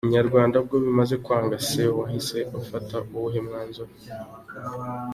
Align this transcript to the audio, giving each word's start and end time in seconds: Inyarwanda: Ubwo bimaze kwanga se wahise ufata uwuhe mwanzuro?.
Inyarwanda: 0.07 0.55
Ubwo 0.61 0.75
bimaze 0.85 1.15
kwanga 1.23 1.55
se 1.69 1.83
wahise 1.97 2.39
ufata 2.59 2.95
uwuhe 3.15 3.39
mwanzuro?. 3.47 3.91